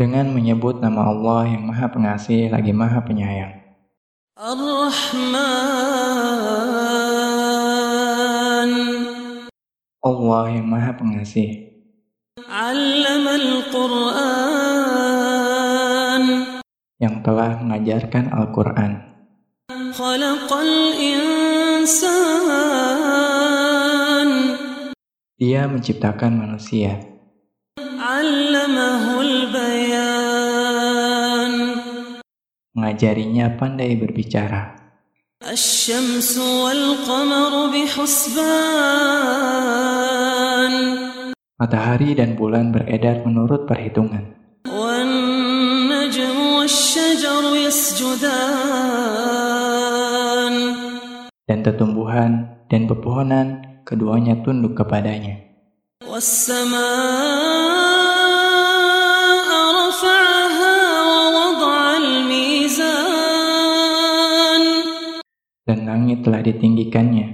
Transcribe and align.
dengan 0.00 0.32
menyebut 0.32 0.80
nama 0.80 1.12
Allah 1.12 1.44
yang 1.44 1.68
Maha 1.68 1.92
Pengasih 1.92 2.48
lagi 2.48 2.72
Maha 2.72 3.04
Penyayang. 3.04 3.52
Ar-Rahman 4.32 5.60
Allah 10.00 10.44
yang 10.56 10.64
Maha 10.64 10.96
Pengasih. 10.96 11.68
Al-Quran 12.48 13.12
yang 16.96 17.20
telah 17.20 17.60
mengajarkan 17.60 18.32
Al-Quran. 18.32 19.04
Khalaqal 19.68 20.96
insan 20.96 22.08
Dia 25.36 25.68
menciptakan 25.68 26.40
manusia. 26.40 27.09
Mengajarinya 32.75 33.55
pandai 33.55 33.95
berbicara. 33.95 34.75
Asy-syamsu 35.39 36.43
wal 36.43 37.03
qamaru 37.07 37.71
bihusban 37.71 38.43
Matahari 41.55 42.15
dan 42.17 42.35
bulan 42.35 42.71
beredar 42.75 43.23
menurut 43.23 43.67
perhitungan. 43.67 44.35
Wan 44.67 45.09
najmu 45.87 46.63
wasy-syajaru 46.63 47.63
yasjudan 47.63 48.33
Dan 51.47 51.59
tetumbuhan 51.63 52.61
dan 52.67 52.87
pepohonan 52.89 53.81
keduanya 53.87 54.39
tunduk 54.43 54.75
kepadanya. 54.75 55.45
والسماء 56.15 57.88
Dan 65.69 65.89
langit 65.89 66.21
telah 66.21 66.45
ditinggikannya, 66.45 67.27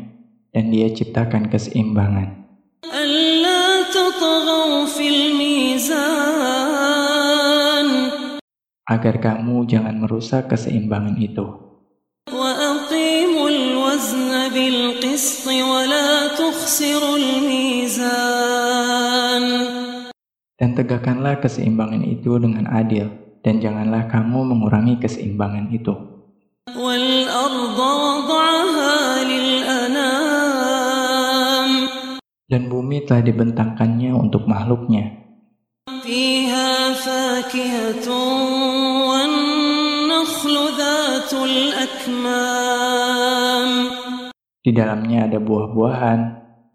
dan 0.56 0.72
dia 0.72 0.88
ciptakan 0.92 1.52
keseimbangan. 1.52 2.42
ألا 2.82 3.94
تطغوا 3.94 4.86
في 4.90 5.06
الميزان 5.08 6.72
Agar 8.92 9.24
kamu 9.24 9.70
jangan 9.72 9.96
merusak 10.04 10.50
keseimbangan 10.52 11.16
itu. 11.22 11.46
وأقيموا 12.32 13.50
الوزن 13.50 14.32
بالقسط 14.50 15.46
ولا 15.48 16.28
تخسروا 16.36 17.18
الميزان 17.18 18.52
Dan 20.62 20.78
tegakkanlah 20.78 21.42
keseimbangan 21.42 22.06
itu 22.06 22.38
dengan 22.38 22.70
adil, 22.70 23.10
dan 23.42 23.58
janganlah 23.58 24.06
kamu 24.10 24.46
mengurangi 24.46 25.02
keseimbangan 25.02 25.74
itu. 25.74 25.96
والأرض 26.78 27.80
Dan 32.46 32.68
bumi 32.68 33.08
telah 33.08 33.24
dibentangkannya 33.24 34.12
untuk 34.16 34.48
makhluknya. 34.48 35.22
فيها 36.02 36.94
فاكهة 36.94 38.08
والنخل 39.10 40.56
ذات 40.78 41.34
الأكمام 41.34 42.62
Di 44.62 44.70
dalamnya 44.78 45.26
ada 45.26 45.42
buah-buahan 45.42 46.20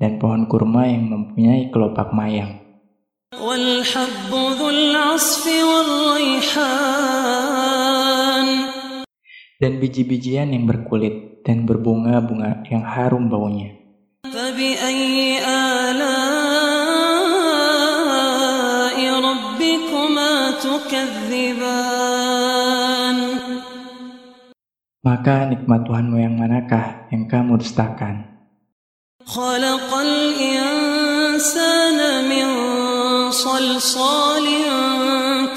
dan 0.02 0.18
pohon 0.18 0.50
kurma 0.50 0.90
yang 0.90 1.06
mempunyai 1.06 1.70
kelopak 1.70 2.10
mayang. 2.10 2.58
والحب 3.34 4.30
ذو 4.58 4.68
العصف 4.70 5.44
والريحان 6.66 7.06
Dan 9.56 9.80
biji-bijian 9.80 10.52
yang 10.52 10.66
berkulit 10.68 11.46
dan 11.46 11.62
berbunga-bunga 11.64 12.66
yang 12.68 12.82
harum 12.82 13.30
baunya. 13.30 13.70
فبأي 14.26 15.38
Maka 25.06 25.46
nikmat 25.46 25.86
Tuhanmu 25.86 26.18
yang 26.18 26.34
manakah 26.34 27.06
yang 27.14 27.30
kamu 27.30 27.62
dustakan? 27.62 28.34
خلق 29.26 29.90
الإنسان 29.90 31.98
من 32.30 32.46
صلصال 33.34 34.46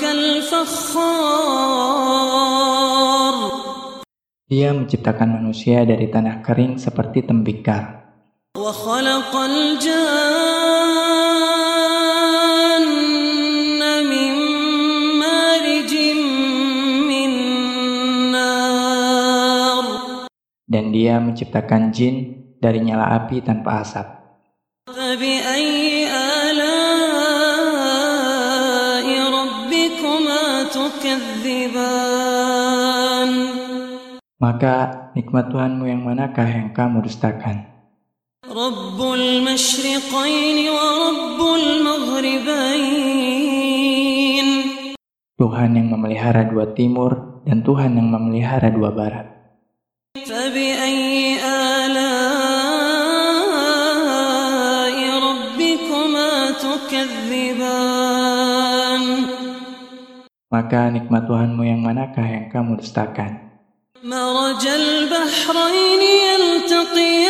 كالفخار 0.02 1.30
Dia 4.50 4.74
menciptakan 4.74 5.38
manusia 5.38 5.86
dari 5.86 6.10
tanah 6.10 6.42
kering 6.42 6.82
seperti 6.82 7.30
tembikar. 7.30 8.10
وخلق 8.58 9.30
الجان 9.36 10.53
dan 20.75 20.91
dia 20.91 21.23
menciptakan 21.23 21.95
jin 21.95 22.35
dari 22.59 22.83
nyala 22.83 23.15
api 23.23 23.39
tanpa 23.47 23.87
asap. 23.87 24.11
Maka 34.43 34.77
nikmat 35.15 35.47
Tuhanmu 35.55 35.87
yang 35.87 36.03
manakah 36.03 36.51
yang 36.51 36.75
kamu 36.75 37.07
dustakan? 37.07 37.71
Tuhan 45.39 45.71
yang 45.79 45.87
memelihara 45.95 46.43
dua 46.51 46.67
timur 46.75 47.43
dan 47.47 47.63
Tuhan 47.63 47.95
yang 47.95 48.11
memelihara 48.11 48.75
dua 48.75 48.91
barat. 48.91 49.34
تكذبان 57.64 59.04
Maka 60.50 60.90
nikmat 60.90 61.30
Tuhanmu 61.30 61.62
yang 61.62 61.86
manakah 61.86 62.26
yang 62.26 62.50
kamu 62.50 62.82
dustakan? 62.82 63.48
مرج 64.04 64.64
البحرين 64.66 66.02
يلتقيان 66.02 67.30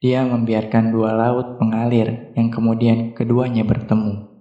Dia 0.00 0.24
membiarkan 0.24 0.96
dua 0.96 1.12
laut 1.12 1.60
mengalir 1.60 2.32
yang 2.32 2.48
kemudian 2.48 3.12
keduanya 3.12 3.68
bertemu. 3.68 4.33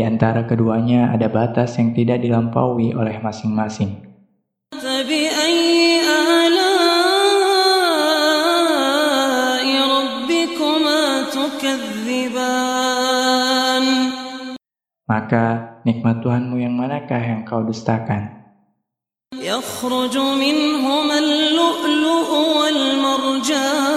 Di 0.00 0.04
antara 0.04 0.44
keduanya 0.44 1.08
ada 1.16 1.32
batas 1.32 1.80
yang 1.80 1.96
tidak 1.96 2.20
dilampaui 2.20 2.92
oleh 2.92 3.16
masing-masing. 3.24 4.06
فبأي 4.76 6.02
آلاء 7.96 9.66
ربكما 9.96 11.00
تكذبان 11.32 12.66
Maka 15.06 15.78
nikmat 15.86 16.18
Tuhanmu 16.18 16.58
yang 16.58 16.74
manakah 16.74 17.22
yang 17.22 17.46
kau 17.46 17.62
dustakan? 17.62 18.36
يخرج 19.38 20.14
منهما 20.18 21.16
اللؤلؤ 21.18 22.30
والمرجان 22.58 23.96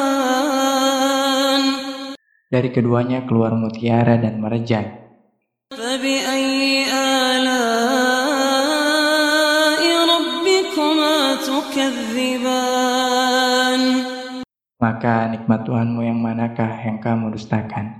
Dari 2.49 2.69
keduanya 2.73 3.29
keluar 3.29 3.53
mutiara 3.53 4.17
dan 4.17 4.41
merejan. 4.41 5.02
تكذبان 11.73 13.01
Maka 14.79 15.27
nikmat 15.27 15.67
Tuhanmu 15.67 16.07
yang 16.07 16.23
manakah 16.23 16.71
yang 16.87 17.03
kamu 17.03 17.35
dustakan? 17.35 17.99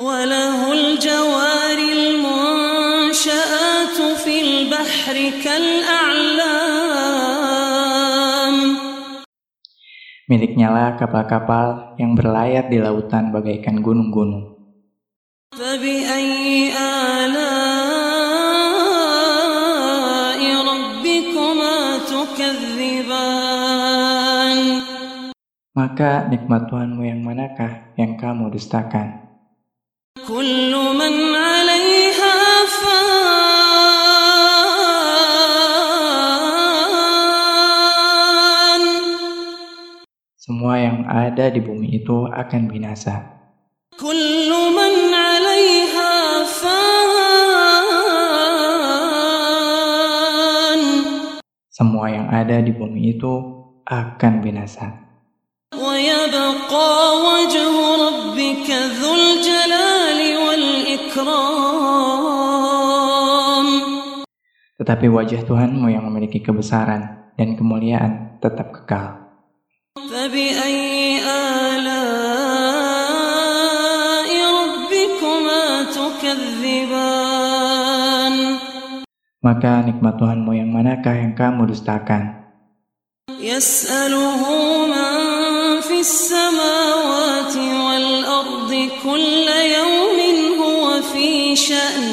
وله 0.00 0.60
الجوار 0.72 1.78
المنشآت 1.98 3.18
في 4.24 4.34
البحر 4.40 5.16
كالأعلام 5.44 6.90
Miliknya 10.30 10.70
lah 10.70 10.94
kapal-kapal 10.94 11.98
yang 11.98 12.14
berlayar 12.14 12.70
di 12.70 12.78
lautan 12.78 13.34
bagaikan 13.34 13.82
gunung-gunung. 13.82 14.53
maka 25.75 26.23
nikmat 26.31 26.71
Tuhanmu 26.71 27.03
yang 27.03 27.19
manakah 27.19 27.91
yang 27.99 28.15
kamu 28.15 28.47
dustakan? 28.47 29.27
Semua 40.39 40.79
yang 40.79 41.03
ada 41.11 41.51
di 41.51 41.59
bumi 41.59 41.99
itu 41.99 42.23
akan 42.31 42.71
binasa. 42.71 43.35
Semua 51.67 52.07
yang 52.07 52.31
ada 52.31 52.63
di 52.63 52.71
bumi 52.71 53.19
itu 53.19 53.33
akan 53.83 54.39
binasa. 54.39 55.04
ويبقى 56.74 56.90
وجه 57.30 57.74
ربك 58.06 58.66
ذو 58.98 59.10
الجلال 59.14 60.20
والإكرام 60.42 61.28
Tetapi 64.80 65.06
wajah 65.12 65.44
Tuhanmu 65.44 65.92
yang 65.92 66.08
memiliki 66.08 66.40
kebesaran 66.40 67.30
dan 67.36 67.52
kemuliaan 67.54 68.40
tetap 68.42 68.72
kekal. 68.74 69.20
فبأي 70.10 71.20
آلاء 71.22 72.30
ربكما 74.32 75.62
تكذبان 75.94 77.14
Maka 79.40 79.84
nikmat 79.86 80.16
Tuhanmu 80.18 80.52
yang 80.56 80.72
manakah 80.72 81.14
yang 81.14 81.36
kamu 81.38 81.70
dustakan? 81.70 82.40
يسأله 83.40 84.42
من 84.90 85.33
في 85.94 86.00
السماوات 86.00 87.54
والأرض 87.56 88.72
كل 89.04 89.46
يوم 89.78 90.18
هو 90.58 91.02
في 91.14 91.56
شأن 91.56 92.10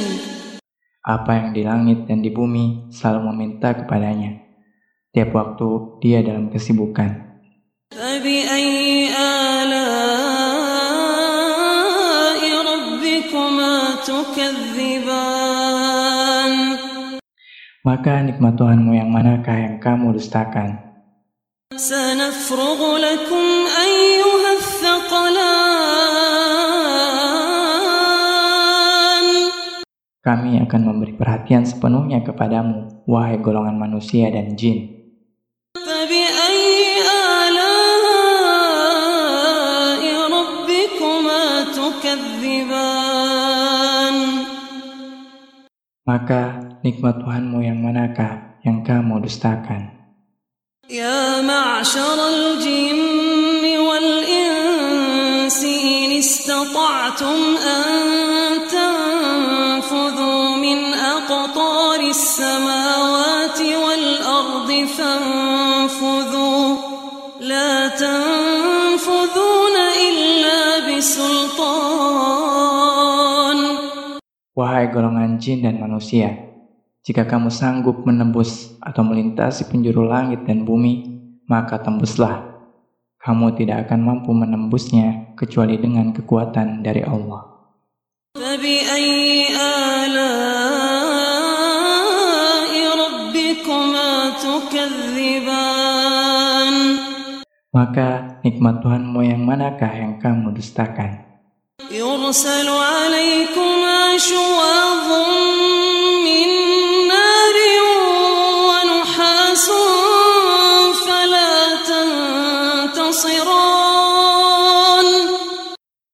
Apa 1.07 1.39
yang 1.39 1.55
di 1.55 1.63
langit 1.63 2.03
dan 2.03 2.19
di 2.19 2.27
bumi 2.27 2.91
selalu 2.91 3.31
meminta 3.31 3.71
kepadanya. 3.71 4.43
Tiap 5.15 5.31
waktu 5.31 6.03
dia 6.03 6.19
dalam 6.19 6.51
kesibukan. 6.51 7.23
فبأي 7.95 9.07
آلاء 9.15 10.11
ربكما 12.43 13.75
تكذبان 14.03 15.47
Maka 17.87 18.19
nikmat 18.19 18.59
Tuhanmu 18.59 18.99
yang 18.99 19.07
manakah 19.07 19.55
yang 19.55 19.79
kamu 19.79 20.19
dustakan? 20.19 20.87
سنفرغ 21.77 22.97
لكم 22.97 23.45
Kami 30.22 30.62
akan 30.62 30.80
memberi 30.86 31.18
perhatian 31.18 31.66
sepenuhnya 31.66 32.22
kepadamu, 32.22 33.02
wahai 33.10 33.42
golongan 33.42 33.74
manusia 33.74 34.30
dan 34.30 34.54
jin. 34.54 35.02
Maka 46.06 46.42
nikmat 46.86 47.18
Tuhanmu 47.18 47.58
yang 47.66 47.82
manakah 47.82 48.62
yang 48.62 48.86
kamu 48.86 49.26
dustakan? 49.26 49.90
Ya 50.86 51.42
ma'asyaral 51.42 52.62
jinni 52.62 53.74
wal 53.74 54.22
insi 54.22 55.74
in 56.06 56.22
istata'tum 56.22 57.58
an 57.58 58.11
السماوات 62.31 63.59
والأرض 63.59 64.69
فانفذوا 64.97 66.65
لا 67.41 67.87
تنفذون 67.87 69.75
إلا 70.07 70.59
بسلطان 70.87 71.97
Wahai 74.57 74.89
golongan 74.89 75.37
jin 75.37 75.61
dan 75.61 75.77
manusia, 75.77 76.33
jika 77.05 77.29
kamu 77.29 77.53
sanggup 77.53 78.01
menembus 78.09 78.73
atau 78.81 79.05
melintasi 79.05 79.69
penjuru 79.69 80.01
langit 80.09 80.49
dan 80.49 80.65
bumi, 80.65 81.05
maka 81.45 81.77
tembuslah. 81.77 82.57
Kamu 83.21 83.53
tidak 83.53 83.85
akan 83.85 84.01
mampu 84.01 84.33
menembusnya 84.33 85.37
kecuali 85.37 85.77
dengan 85.77 86.09
kekuatan 86.09 86.81
dari 86.81 87.05
Allah. 87.05 87.57
فبأي 88.37 89.50
Maka 97.77 98.41
nikmat 98.41 98.81
Tuhanmu 98.81 99.21
yang 99.21 99.45
manakah 99.45 99.93
yang 99.93 100.17
kamu 100.17 100.57
dustakan? 100.57 101.27
يرسل 101.77 102.67
عليكما 102.69 104.17
شواظ 104.17 105.07
من 106.25 106.49
نار 107.07 107.57
ونحاس 108.67 109.67
فلا 111.05 111.53
تنتصران 111.87 113.47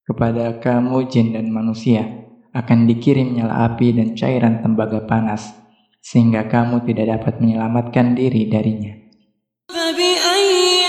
Kepada 0.03 0.59
kamu 0.59 1.07
jin 1.07 1.31
dan 1.31 1.47
manusia 1.47 2.05
akan 2.51 2.91
dikirim 2.91 3.39
nyala 3.39 3.71
api 3.71 3.95
dan 3.95 4.19
cairan 4.19 4.59
tembaga 4.59 4.99
panas, 5.07 5.55
sehingga 6.07 6.51
kamu 6.51 6.83
tidak 6.89 7.19
dapat 7.19 7.39
menyelamatkan 7.39 8.15
diri 8.17 8.51
darinya. 8.51 9.03
فبأي 9.73 10.85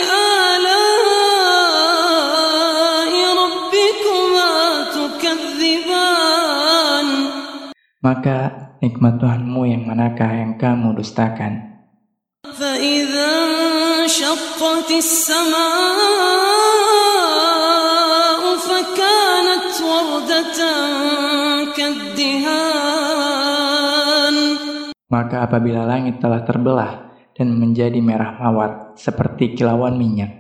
آلاء 1.64 3.12
ربكما 3.40 4.52
تكذبان 4.92 6.25
Maka 8.04 8.38
nikmat 8.84 9.16
Tuhanmu 9.16 9.64
yang 9.64 9.88
manakah 9.88 10.28
yang 10.28 10.60
kamu 10.60 11.00
dustakan? 11.00 11.72
فإذا 12.54 13.31
انشقت 14.04 14.91
السماء 14.91 15.62
فكانت 18.56 19.74
وردة 19.82 20.58
Maka 25.09 25.42
apabila 25.42 25.89
langit 25.89 26.21
telah 26.21 26.45
terbelah 26.45 27.18
dan 27.33 27.49
menjadi 27.57 27.97
merah 27.97 28.37
mawar 28.37 28.94
seperti 28.94 29.57
kilauan 29.57 29.97
minyak. 29.97 30.37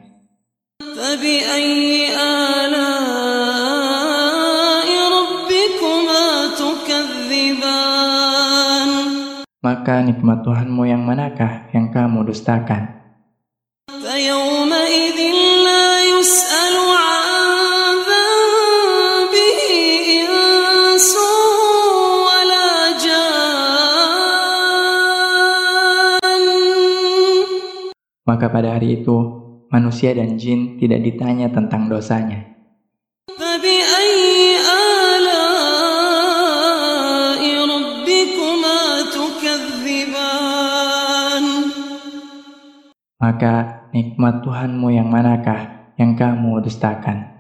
Maka 9.59 10.05
nikmat 10.05 10.39
Tuhanmu 10.45 10.85
yang 10.85 11.01
manakah 11.01 11.65
yang 11.73 11.89
kamu 11.89 12.29
dustakan? 12.29 12.98
Maka 28.28 28.48
pada 28.48 28.80
hari 28.80 29.04
itu, 29.04 29.16
manusia 29.68 30.16
dan 30.16 30.40
jin 30.40 30.80
tidak 30.80 31.04
ditanya 31.04 31.52
tentang 31.52 31.92
dosanya. 31.92 32.54
فبأي 33.24 34.60
آلاء 35.16 36.12
ربكما 37.64 38.80
تكذبان 39.16 40.64
Maka 43.24 43.88
nikmat 43.96 44.44
Tuhanmu 44.44 44.92
yang 44.92 45.08
manakah 45.08 45.88
yang 45.96 46.12
kamu 46.12 46.60
dustakan? 46.60 47.34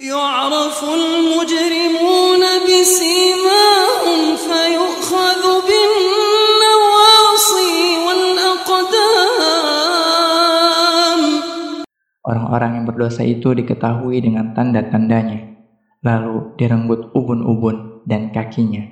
يعرف 0.00 0.84
المجرمون 0.84 2.42
بسيماهم 2.66 4.36
فيؤخذ 4.36 5.51
Orang-orang 12.33 12.81
yang 12.81 12.85
berdosa 12.89 13.21
itu 13.21 13.53
diketahui 13.53 14.17
dengan 14.17 14.57
tanda-tandanya, 14.57 15.53
lalu 16.01 16.57
direnggut 16.57 17.13
ubun-ubun 17.13 18.01
dan 18.09 18.33
kakinya. 18.33 18.89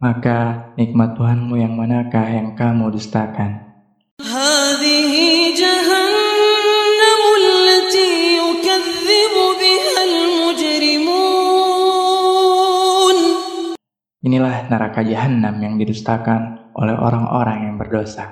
Maka 0.00 0.72
nikmat 0.80 1.12
Tuhanmu 1.12 1.60
yang 1.60 1.76
manakah 1.76 2.24
yang 2.24 2.56
kamu 2.56 2.88
dustakan? 2.88 3.69
Inilah 14.20 14.68
neraka 14.68 15.00
jahanam 15.00 15.64
yang 15.64 15.80
didustakan 15.80 16.68
oleh 16.76 16.92
orang-orang 16.92 17.72
yang 17.72 17.76
berdosa. 17.80 18.28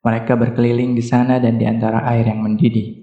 Mereka 0.00 0.32
berkeliling 0.40 0.96
di 0.96 1.04
sana 1.04 1.36
dan 1.36 1.60
di 1.60 1.68
antara 1.68 2.00
air 2.08 2.24
yang 2.24 2.40
mendidih. 2.40 2.96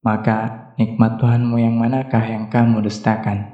Maka 0.00 0.59
Nikmat 0.80 1.20
Tuhanmu 1.20 1.60
yang 1.60 1.76
manakah 1.76 2.24
yang 2.24 2.48
kamu 2.48 2.80
dustakan? 2.80 3.52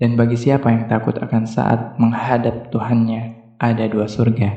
Dan 0.00 0.10
bagi 0.16 0.36
siapa 0.40 0.72
yang 0.72 0.88
takut 0.88 1.20
akan 1.20 1.44
saat 1.44 2.00
menghadap 2.00 2.72
Tuhannya, 2.72 3.52
ada 3.60 3.84
dua 3.84 4.08
surga. 4.08 4.56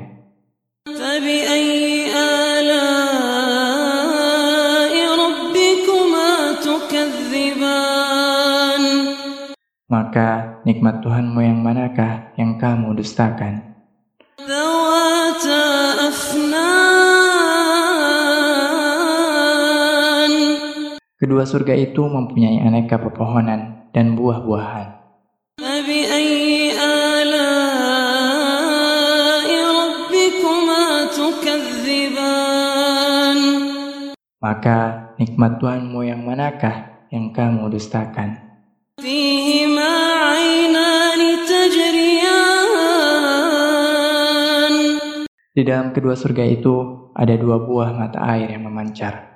Maka 9.92 10.51
nikmat 10.62 11.02
Tuhanmu 11.02 11.40
yang 11.42 11.60
manakah 11.62 12.34
yang 12.38 12.58
kamu 12.62 12.94
dustakan? 12.98 13.74
Kedua 21.22 21.46
surga 21.46 21.78
itu 21.78 22.02
mempunyai 22.02 22.66
aneka 22.66 22.98
pepohonan 22.98 23.90
dan 23.94 24.18
buah-buahan. 24.18 24.88
Maka 34.42 34.80
nikmat 35.22 35.62
Tuhanmu 35.62 36.02
yang 36.02 36.26
manakah 36.26 37.06
yang 37.14 37.30
kamu 37.30 37.70
dustakan? 37.70 38.42
Fihi 38.98 39.61
Di 45.52 45.68
dalam 45.68 45.92
kedua 45.92 46.16
surga 46.16 46.48
itu 46.48 46.76
ada 47.12 47.36
dua 47.36 47.60
buah 47.60 47.92
mata 47.92 48.24
air 48.24 48.56
yang 48.56 48.72
memancar. 48.72 49.28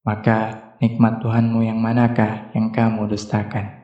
Maka 0.00 0.40
nikmat 0.80 1.20
Tuhanmu 1.20 1.60
yang 1.68 1.76
manakah 1.76 2.48
yang 2.56 2.72
kamu 2.72 3.12
dustakan? 3.12 3.79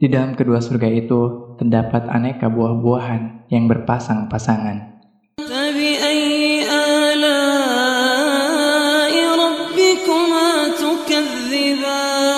Di 0.00 0.08
dalam 0.08 0.32
kedua 0.32 0.64
surga 0.64 0.88
itu 0.88 1.52
terdapat 1.60 2.08
aneka 2.08 2.48
buah-buahan 2.48 3.52
yang 3.52 3.68
berpasang-pasangan. 3.68 4.90
فبأي 5.40 6.62
آلاء 6.68 7.84
ربكما 9.44 10.48
تكذبان 10.80 12.30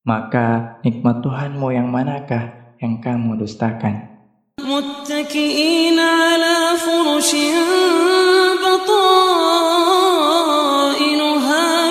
Maka 0.00 0.80
nikmat 0.82 1.20
Tuhanmu 1.22 1.68
yang 1.70 1.92
manakah 1.92 2.74
yang 2.80 2.98
kamu 3.04 3.36
dustakan? 3.44 4.10
متكئين 4.60 5.98
على 5.98 6.76
فرش 6.84 7.30
بطائنها 8.62 10.02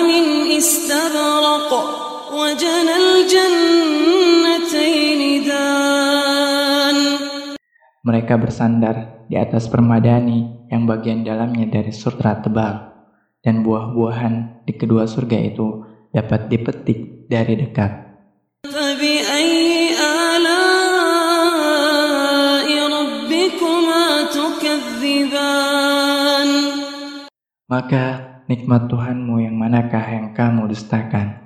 من 0.02 0.24
استبرق 0.58 1.70
وجنى 2.32 2.94
الجنتين 2.96 3.93
Mereka 8.04 8.40
bersandar 8.40 9.28
di 9.28 9.36
atas 9.36 9.68
permadani 9.68 10.68
yang 10.72 10.88
bagian 10.88 11.20
dalamnya 11.20 11.68
dari 11.68 11.92
sutra 11.92 12.40
tebal, 12.40 12.96
dan 13.44 13.60
buah-buahan 13.60 14.64
di 14.64 14.72
kedua 14.72 15.04
surga 15.04 15.36
itu 15.36 15.84
dapat 16.14 16.48
dipetik 16.48 17.28
dari 17.28 17.60
dekat. 17.60 18.10
فبأي 18.60 19.96
آلاء 20.36 21.48
ربكما 22.92 24.04
تكذبان 24.36 25.70
Maka 27.70 28.06
nikmat 28.50 28.90
Tuhanmu 28.90 29.40
yang 29.40 29.54
manakah 29.56 30.02
yang 30.10 30.34
kamu 30.36 30.68
dustakan? 30.74 31.40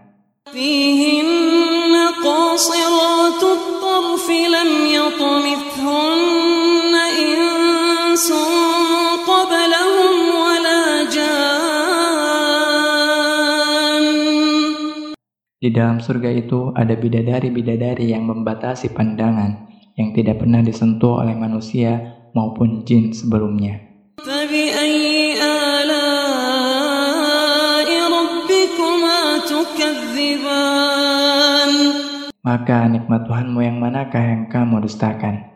فيهن 0.54 1.95
قاصرات 2.25 3.43
الطرف 3.43 4.26
لم 4.31 4.71
يطمثهن 4.87 6.08
إنس 8.19 8.28
قبلهم 9.31 10.14
ولا 10.45 10.83
جان 11.14 11.54
Di 15.64 15.73
dalam 15.73 15.97
surga 15.97 16.28
itu 16.28 16.76
ada 16.76 16.93
bidadari-bidadari 16.93 18.12
yang 18.12 18.28
membatasi 18.28 18.93
pandangan 18.93 19.64
yang 19.97 20.12
tidak 20.12 20.45
pernah 20.45 20.61
disentuh 20.61 21.25
oleh 21.25 21.33
manusia 21.33 22.21
maupun 22.37 22.85
jin 22.85 23.16
sebelumnya. 23.16 23.81
فبأي 24.21 25.40
آلاء 25.40 26.69
ربكما 27.88 29.21
تكذبان 29.49 30.93
Maka 32.45 32.85
nikmat 32.93 33.25
Tuhanmu 33.25 33.64
yang 33.64 33.81
manakah 33.81 34.21
yang 34.21 34.52
kamu 34.52 34.85
dustakan? 34.85 35.48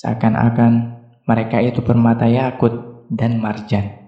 Seakan-akan 0.00 0.96
mereka 1.28 1.60
itu 1.60 1.84
permata 1.84 2.24
yakut 2.24 3.04
dan 3.12 3.36
marjan. 3.36 4.00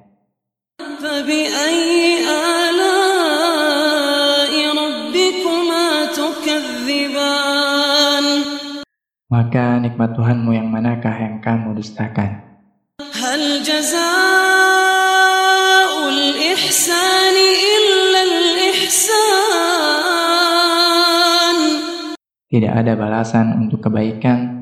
Maka 9.29 9.85
nikmat 9.85 10.17
Tuhanmu 10.17 10.57
yang 10.57 10.73
manakah 10.73 11.13
yang 11.13 11.45
kamu 11.45 11.77
dustakan? 11.77 12.41
Tidak 22.49 22.73
ada 22.73 22.93
balasan 22.97 23.61
untuk 23.61 23.85
kebaikan 23.85 24.62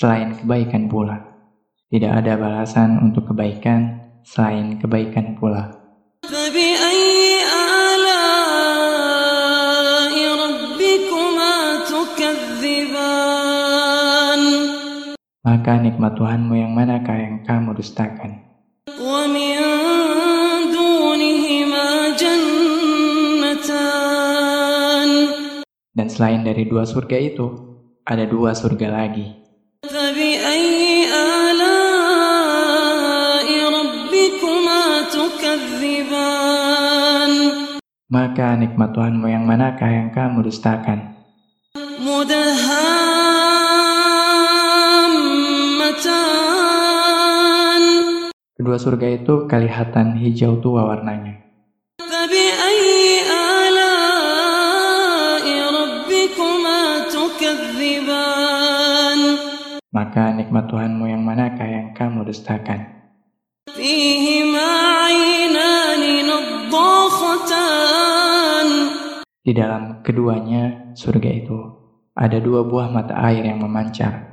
selain 0.00 0.32
kebaikan 0.32 0.88
pula. 0.88 1.20
Tidak 1.92 2.08
ada 2.08 2.40
balasan 2.40 3.04
untuk 3.04 3.28
kebaikan 3.28 4.00
selain 4.24 4.80
kebaikan 4.80 5.36
pula. 5.36 5.76
Maka 15.44 15.72
nikmat 15.84 16.16
Tuhanmu 16.16 16.56
yang 16.56 16.72
manakah 16.72 17.20
yang 17.20 17.44
kamu 17.44 17.76
dustakan? 17.76 18.40
Dan 25.92 26.06
selain 26.08 26.40
dari 26.40 26.64
dua 26.64 26.88
surga 26.88 27.20
itu, 27.20 27.46
ada 28.08 28.24
dua 28.24 28.56
surga 28.56 28.88
lagi. 28.88 29.39
Maka 38.10 38.58
nikmat 38.58 38.90
Tuhanmu 38.90 39.30
yang 39.30 39.46
manakah 39.46 39.86
yang 39.86 40.10
kamu 40.10 40.42
dustakan? 40.42 41.14
Kedua 48.58 48.76
surga 48.82 49.06
itu 49.14 49.46
kelihatan 49.46 50.18
hijau 50.18 50.58
tua 50.58 50.90
warnanya. 50.90 51.38
Maka 59.94 60.34
nikmat 60.34 60.66
Tuhanmu 60.66 61.06
yang 61.06 61.22
manakah 61.22 61.70
yang 61.70 61.94
kamu 61.94 62.26
dustakan? 62.26 62.90
Di 69.40 69.56
dalam 69.56 70.04
keduanya 70.04 70.92
surga 70.92 71.30
itu 71.32 71.56
ada 72.12 72.36
dua 72.36 72.60
buah 72.60 72.92
mata 72.92 73.16
air 73.24 73.40
yang 73.48 73.64
memancar. 73.64 74.28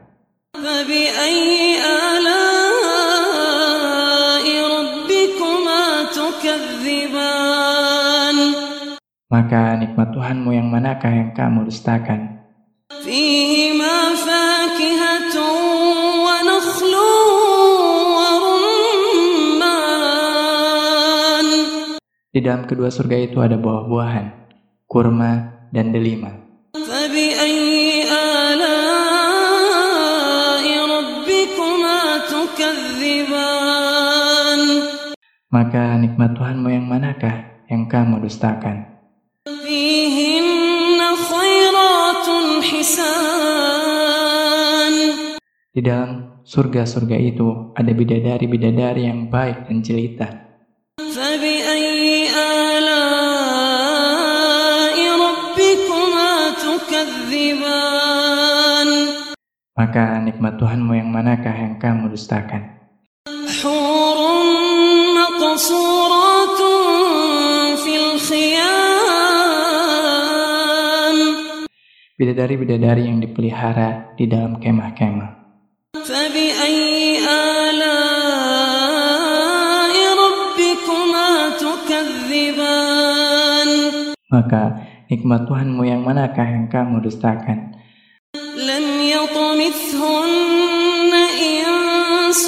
Maka 9.27 9.79
nikmat 9.79 10.11
Tuhanmu 10.11 10.51
yang 10.51 10.67
manakah 10.67 11.11
yang 11.15 11.31
kamu 11.31 11.71
dustakan? 11.71 12.43
Di 22.27 22.39
dalam 22.43 22.67
kedua 22.67 22.91
surga 22.91 23.17
itu 23.23 23.39
ada 23.39 23.55
buah-buahan, 23.55 24.47
kurma, 24.88 25.67
dan 25.75 25.91
delima. 25.91 26.32
Maka 35.48 35.96
nikmat 36.00 36.32
Tuhanmu 36.36 36.67
yang 36.72 36.86
manakah 36.88 37.63
yang 37.67 37.88
kamu 37.91 38.24
dustakan? 38.24 38.88
Di 45.77 45.82
dalam 45.86 46.41
surga-surga 46.41 47.17
itu 47.22 47.75
ada 47.77 47.91
bidadari-bidadari 47.94 49.06
yang 49.06 49.29
baik 49.29 49.70
dan 49.70 49.84
cerita. 49.84 50.47
Maka 59.77 60.17
nikmat 60.25 60.57
Tuhanmu 60.57 60.98
yang 60.98 61.13
manakah 61.13 61.53
yang 61.53 61.77
kamu 61.77 62.10
dustakan? 62.10 62.65
Bidadari-bidadari 72.17 73.05
yang 73.05 73.22
dipelihara 73.22 74.17
di 74.17 74.25
dalam 74.25 74.57
kemah-kemah. 74.57 75.46
Maka 84.33 84.63
nikmat 85.05 85.42
Tuhanmu 85.46 85.85
yang 85.85 86.01
manakah 86.01 86.50
yang 86.50 86.66
kamu 86.66 87.05
dustakan? 87.05 87.67
لم 89.67 89.67
يطمثهن 89.67 91.12
إنس 91.43 92.47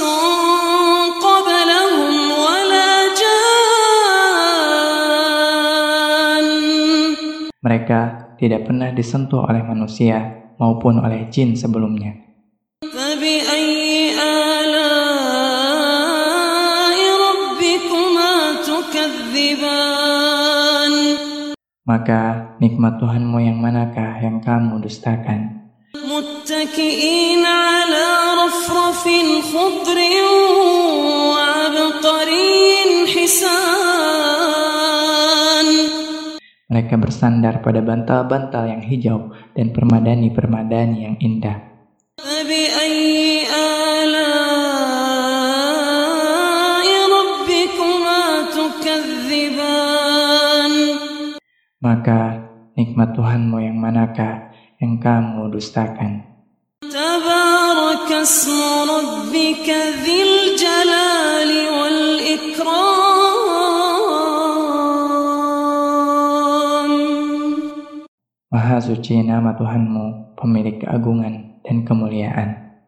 قبلهم 1.26 2.14
ولا 2.30 2.92
جان 3.18 3.34
Mereka 7.64 8.00
tidak 8.38 8.70
pernah 8.70 8.94
disentuh 8.94 9.42
oleh 9.42 9.66
manusia 9.66 10.46
maupun 10.62 11.02
oleh 11.02 11.26
jin 11.34 11.58
sebelumnya. 11.58 12.14
فبأي 12.84 14.14
آلاء 14.14 14.94
ربكما 17.26 18.32
تكذبان 18.62 20.14
Maka 21.84 22.54
nikmat 22.62 23.02
Tuhanmu 23.02 23.42
yang 23.42 23.58
manakah 23.58 24.22
yang 24.22 24.38
kamu 24.38 24.78
dustakan? 24.78 25.57
متكئين 26.58 27.46
على 27.46 28.06
رفرف 28.42 29.02
خضر 29.54 29.98
وعبقري 31.30 32.66
حسان 33.14 33.54
Mereka 36.64 36.98
bersandar 36.98 37.62
pada 37.62 37.78
bantal-bantal 37.86 38.66
yang 38.66 38.82
hijau 38.82 39.30
dan 39.54 39.70
permadani-permadani 39.70 41.06
yang 41.06 41.14
indah. 41.22 41.70
فبأي 42.18 43.46
آلاء 43.46 44.56
ربكما 47.14 48.22
تكذبان 48.58 49.92
Maka 51.78 52.20
nikmat 52.74 53.14
Tuhanmu 53.14 53.62
yang 53.62 53.78
manakah 53.78 54.50
yang 54.82 54.98
kamu 54.98 55.54
dustakan? 55.54 56.27
تبارك 58.09 58.25
اسم 58.25 58.57
ربك 58.89 59.67
ذي 60.01 60.17
الجلال 60.25 61.51
والإكرام 61.77 62.89
Maha 68.49 68.81
suci 68.81 69.21
nama 69.21 69.53
Tuhanmu, 69.53 70.33
pemilik 70.33 70.81
keagungan 70.81 71.61
dan 71.61 71.85
kemuliaan. 71.85 72.81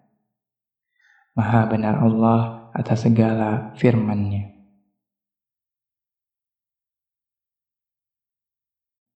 Maha 1.37 1.69
benar 1.69 2.01
Allah 2.01 2.73
atas 2.73 3.05
segala 3.05 3.77
firman-Nya. 3.77 4.60